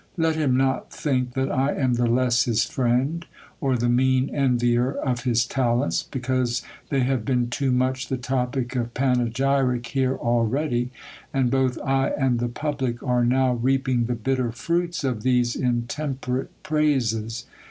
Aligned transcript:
Let 0.17 0.35
him 0.35 0.57
not 0.57 0.91
think 0.91 1.33
that 1.35 1.51
I 1.51 1.73
am 1.75 1.93
the 1.93 2.07
less 2.07 2.45
his 2.45 2.65
friend, 2.65 3.23
or 3.59 3.77
the 3.77 3.87
mean 3.87 4.29
envier 4.29 4.95
of 4.95 5.25
his 5.25 5.45
talents, 5.45 6.01
because 6.01 6.63
they 6.89 7.01
have 7.01 7.23
been 7.23 7.51
too 7.51 7.71
much 7.71 8.07
the 8.07 8.17
topic 8.17 8.75
of 8.75 8.95
pane 8.95 9.31
gyric 9.31 9.85
here 9.89 10.15
already, 10.15 10.89
and 11.31 11.51
both 11.51 11.77
I 11.85 12.09
and 12.17 12.39
ilie 12.41 12.51
public 12.51 13.03
are 13.03 13.23
now 13.23 13.53
reaping 13.53 14.05
the 14.05 14.15
bitter 14.15 14.51
fruits 14.51 15.03
of 15.03 15.19
the^e 15.21 15.55
intemperate 15.55 16.49
praises. 16.63 17.45